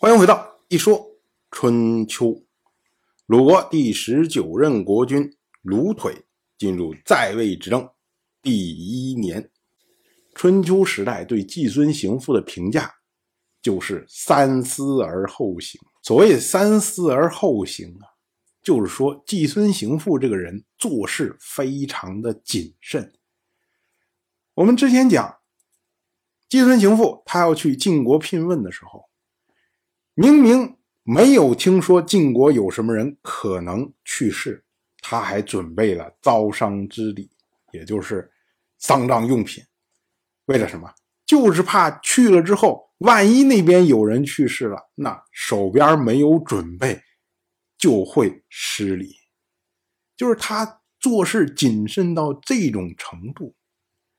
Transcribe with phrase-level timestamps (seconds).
[0.00, 1.18] 欢迎回到一说
[1.50, 2.44] 春秋。
[3.26, 6.24] 鲁国第十九任国君鲁腿
[6.56, 7.90] 进入在位执政
[8.40, 9.50] 第一年。
[10.36, 12.94] 春秋时代对季孙行父的评价
[13.60, 15.80] 就是“三思而后行”。
[16.04, 18.06] 所谓“三思而后行”啊，
[18.62, 23.12] 就是说季孙行父这个人做事非常的谨慎。
[24.54, 25.38] 我们之前讲，
[26.48, 29.07] 季孙行父他要去晋国聘问的时候。
[30.20, 34.64] 明明没有听说晋国有什么人可能去世，
[35.00, 37.30] 他还准备了遭伤之礼，
[37.70, 38.28] 也就是
[38.78, 39.62] 丧葬用品。
[40.46, 40.92] 为了什么？
[41.24, 47.00] 就是怕去了之后，万一那边有人去世了，那手边没有准备，
[47.78, 49.14] 就会失礼。
[50.16, 53.54] 就是他做事谨慎到这种程度，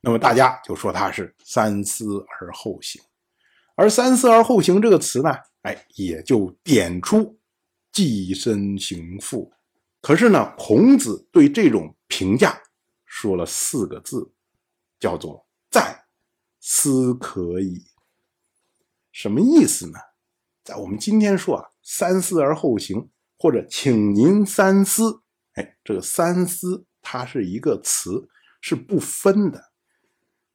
[0.00, 3.00] 那么大家就说他是三思而后行。
[3.74, 5.30] 而“三思而后行”这个词呢？
[5.62, 7.38] 哎，也就点出
[7.90, 9.52] 寄身行父。
[10.00, 12.62] 可是呢，孔子对这种评价
[13.04, 14.32] 说了四个字，
[15.00, 16.04] 叫做“在
[16.60, 17.84] 思可矣”。
[19.10, 19.98] 什么意思呢？
[20.62, 25.22] 在我们今天说啊，“三思而后行”或者“请您三思”，
[25.54, 28.28] 哎，这个“三思”它是一个词，
[28.60, 29.72] 是不分的。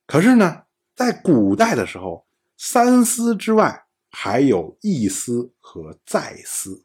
[0.05, 0.63] 可是呢，
[0.95, 2.27] 在古代的时候
[2.61, 6.83] ，“三思”之外，还有意思和再思，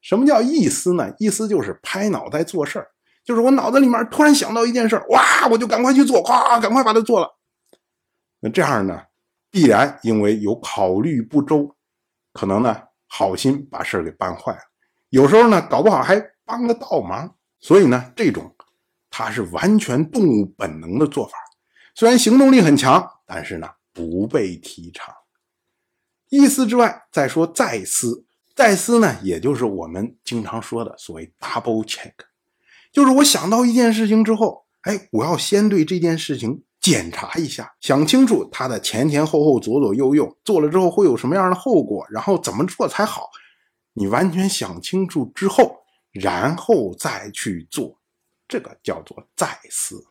[0.00, 1.12] 什么叫意思呢？
[1.18, 2.88] 意思就是拍脑袋做事儿，
[3.22, 7.36] 就是我脑子里面突然想到一件事哇，我就赶快去做，咵，赶快把它做了。
[8.40, 9.02] 那这样呢，
[9.50, 11.76] 必然因为有考虑不周，
[12.32, 12.74] 可能呢
[13.06, 14.60] 好心把事儿给办坏了，
[15.10, 17.36] 有时候呢搞不好还帮个倒忙。
[17.60, 18.54] 所以呢，这种
[19.10, 21.36] 它是完全动物本能的做法，
[21.94, 25.14] 虽然行动力很强，但是呢不被提倡。
[26.28, 32.12] 意思之外，再说再思，再思呢，也就是我们经常说的所谓 double check，
[32.92, 43.30] 就是我想到一件事情之后，哎，我要先对这件事情检查一下，想清楚它的前前后后、左左右右，做了之后会有什么样的后果，然后怎么做才好。
[43.92, 45.76] 你完全想清楚之后，
[46.10, 48.00] 然后再去做，
[48.48, 50.08] 这个叫做再思。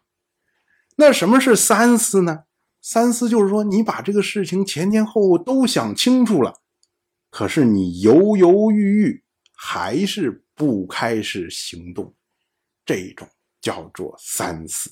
[0.96, 2.44] 那什么是三思呢？
[2.86, 6.60] 三思就是说，你把这个事情前前后后都想清楚了，
[7.30, 9.24] 可是你犹犹豫豫，
[9.56, 12.14] 还是不开始行动，
[12.86, 13.26] 这种
[13.62, 14.92] 叫做三思。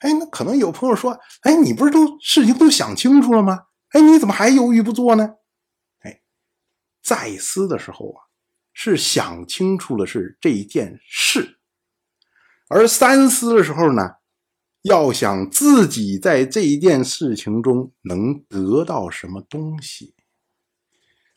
[0.00, 3.66] 哎，那可能有朋友说，哎，你不是都事情都想清楚了吗？
[3.90, 5.36] 哎，你怎么还犹豫不做呢？
[6.00, 6.20] 哎，
[7.04, 8.26] 再思的时候啊，
[8.72, 11.60] 是想清楚了是这件事，
[12.68, 14.16] 而三思的时候呢？
[14.86, 20.14] 要想自己在这一件事情中能得到什么东西，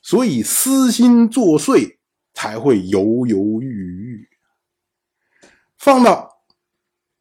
[0.02, 1.98] 所以私心作祟
[2.34, 4.30] 才会犹犹豫豫。
[5.78, 6.44] 放到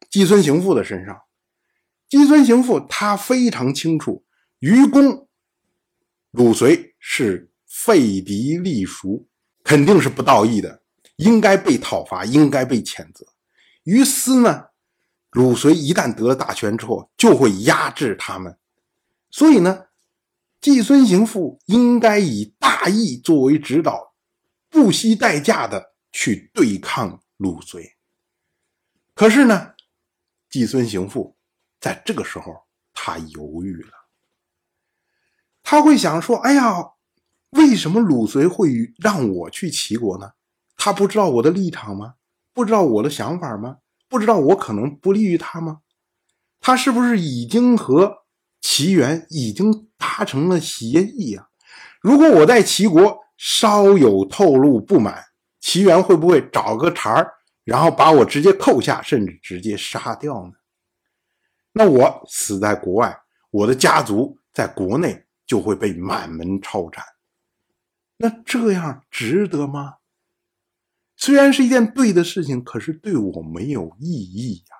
[0.09, 1.19] 季孙行父的身上，
[2.07, 4.23] 季孙行父他非常清楚，
[4.59, 5.27] 愚公
[6.31, 9.27] 鲁随是废嫡立庶，
[9.63, 10.83] 肯定是不道义的，
[11.15, 13.25] 应该被讨伐，应该被谴责。
[13.83, 14.68] 于私呢？
[15.31, 18.57] 鲁随一旦得了大权之后，就会压制他们，
[19.29, 19.85] 所以呢，
[20.59, 24.13] 季孙行父应该以大义作为指导，
[24.69, 27.95] 不惜代价的去对抗鲁随。
[29.13, 29.73] 可是呢，
[30.49, 31.35] 季孙行父
[31.79, 32.63] 在这个时候
[32.93, 33.91] 他犹豫了，
[35.61, 36.93] 他会想说：“哎呀，
[37.51, 40.31] 为什么鲁随会让我去齐国呢？
[40.75, 42.15] 他不知道我的立场吗？
[42.51, 43.77] 不知道我的想法吗？”
[44.09, 45.81] 不知道我可能不利于他吗？
[46.59, 48.25] 他是不是已经和
[48.59, 51.47] 齐元已经达成了协议啊？
[52.01, 55.23] 如果我在齐国稍有透露不满，
[55.61, 57.31] 齐元会不会找个茬儿，
[57.63, 60.53] 然后把我直接扣下，甚至直接杀掉呢？
[61.71, 63.17] 那我死在国外，
[63.51, 67.03] 我的家族在国内就会被满门抄斩。
[68.17, 69.98] 那这样值得吗？
[71.21, 74.77] 虽然是一件对的事情，可是对我没有意义呀。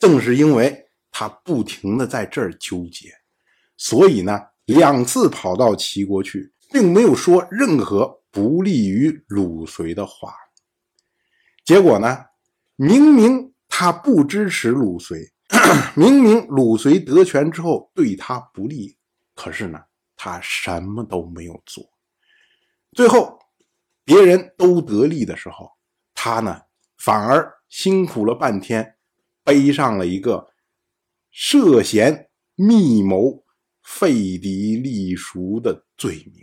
[0.00, 3.10] 正是因为他不停的在这儿纠结，
[3.76, 10.34] 所以呢，两次跑到齐国去，并没有说任何不利于鲁随的话。
[11.66, 12.16] 结果呢，
[12.76, 15.30] 明明他不支持鲁随，
[15.94, 18.96] 明明鲁随得权之后对他不利，
[19.34, 19.78] 可是呢，
[20.16, 21.84] 他什么都没有做。
[22.92, 23.38] 最后，
[24.02, 25.73] 别人都得利的时候。
[26.24, 26.62] 他呢，
[26.96, 28.96] 反而辛苦了半天，
[29.42, 30.54] 背上了一个
[31.30, 33.44] 涉嫌密谋
[33.82, 36.42] 废嫡立庶的罪名。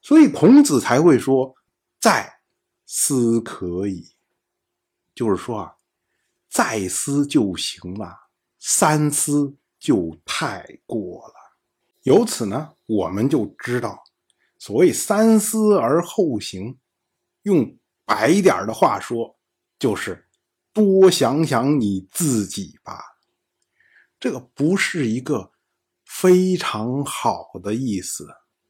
[0.00, 1.54] 所以孔子才会说
[2.00, 2.40] ：“再
[2.86, 4.14] 思可以。”
[5.14, 5.74] 就是说啊，
[6.48, 8.16] 再思就行了，
[8.58, 11.34] 三思就太过了。
[12.04, 14.02] 由此呢，我们就知道，
[14.58, 16.78] 所谓“三思而后行”，
[17.44, 19.36] 用白一点的话说，
[19.78, 20.26] 就是
[20.72, 23.00] 多想想你自己吧。
[24.20, 25.52] 这个不是一个
[26.04, 28.26] 非常好的意思。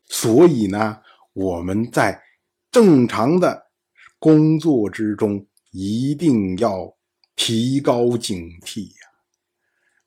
[0.07, 1.01] 所以呢，
[1.33, 2.23] 我们在
[2.71, 3.71] 正常的
[4.19, 6.97] 工作之中，一定要
[7.37, 9.09] 提高警惕呀。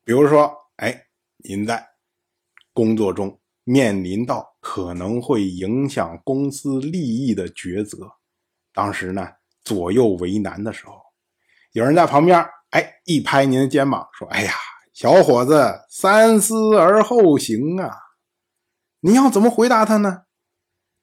[0.04, 1.06] 比如说，哎，
[1.38, 1.86] 您在
[2.72, 8.12] 工作中面临到可能会影响公司利益的抉择，
[8.78, 9.26] 当时呢
[9.64, 10.92] 左右为难的时候，
[11.72, 14.52] 有人在旁边，哎，一拍您的肩膀，说：“哎呀，
[14.94, 17.90] 小伙子，三思而后行啊。”
[19.02, 20.22] 你要怎么回答他呢？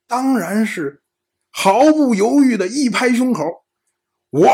[0.08, 1.02] 当然是
[1.50, 3.42] 毫不犹豫的一拍胸口。
[4.30, 4.48] 我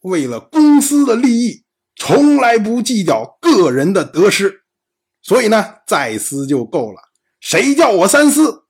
[0.00, 4.64] 为了公司的利益，从来不计较个人的得失，
[5.22, 7.00] 所以呢，再思就够了。
[7.38, 8.64] 谁叫我三思，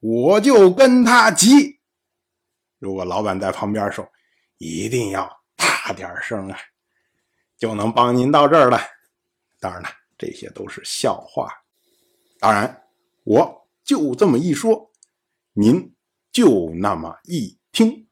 [0.00, 1.79] 我就跟他急。
[2.80, 4.04] 如果老板在旁边说
[4.58, 6.58] ：“一定要大点声啊”，
[7.56, 8.80] 就能帮您到这儿了。
[9.60, 9.88] 当然了，
[10.18, 11.48] 这些都是笑话。
[12.40, 12.84] 当然，
[13.22, 13.60] 我。
[13.82, 14.92] 就这么一说，
[15.52, 15.96] 您
[16.30, 18.08] 就那么一听，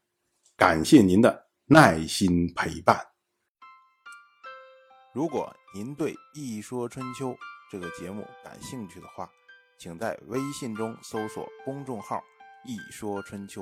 [0.57, 2.99] 感谢您的耐心陪伴。
[5.13, 7.29] 如果您对《一说春秋》
[7.71, 9.29] 这个节目感兴趣的话，
[9.77, 12.21] 请在微信中搜索公众号
[12.67, 13.61] “一说春秋”，